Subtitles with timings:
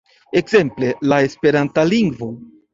[0.39, 2.35] Ekzemple, la esperanta lingvo.